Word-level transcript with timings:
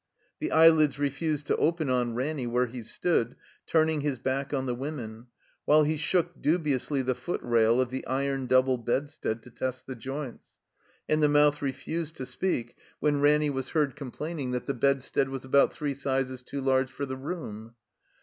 The 0.39 0.51
eyelids 0.51 0.97
refused 0.97 1.45
to 1.45 1.55
open 1.57 1.87
on 1.87 2.15
Ranny 2.15 2.47
where 2.47 2.65
he 2.65 2.81
stood, 2.81 3.35
turning 3.67 4.01
his 4.01 4.17
back 4.17 4.51
on 4.51 4.65
the 4.65 4.73
women, 4.73 5.27
while 5.65 5.83
he 5.83 5.95
shook 5.95 6.41
dubiously 6.41 7.03
the 7.03 7.13
footrail 7.13 7.79
of 7.79 7.91
the 7.91 8.07
iron 8.07 8.47
double 8.47 8.79
bedstead 8.79 9.43
to 9.43 9.51
test 9.51 9.85
the 9.85 9.93
joints; 9.95 10.57
and 11.07 11.21
the 11.21 11.29
mouth 11.29 11.61
refused 11.61 12.15
to 12.15 12.25
speak 12.25 12.75
when 12.99 13.21
Ranny 13.21 13.51
was 13.51 13.69
heard 13.69 13.89
138 13.89 13.91
THE 13.93 13.99
COMBINED 14.41 14.51
MAZE 14.51 14.51
complaining 14.51 14.51
that 14.53 14.65
the 14.65 14.87
bedstead 14.87 15.29
was 15.29 15.45
about 15.45 15.71
three 15.71 15.93
sizes 15.93 16.41
too 16.41 16.61
large 16.61 16.89
for 16.89 17.05
the 17.05 17.15
room. 17.17 17.75